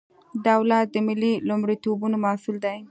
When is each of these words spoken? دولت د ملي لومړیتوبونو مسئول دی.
دولت 0.47 0.85
د 0.91 0.95
ملي 1.07 1.33
لومړیتوبونو 1.49 2.15
مسئول 2.25 2.57
دی. 2.65 2.77